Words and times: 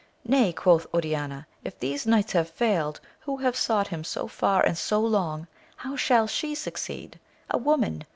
Nay, 0.25 0.51
quoth 0.51 0.87
Oriana, 0.95 1.45
if 1.63 1.77
these 1.77 2.07
knights 2.07 2.31
have 2.31 2.49
failed, 2.49 2.99
who 3.19 3.37
have 3.37 3.55
sought 3.55 3.89
him 3.89 4.03
so 4.03 4.27
far 4.27 4.65
and 4.65 4.75
so 4.75 4.99
long, 4.99 5.45
how 5.75 5.95
shall 5.95 6.25
she 6.25 6.55
succeed? 6.55 7.19
a 7.51 7.59
woman 7.59 8.05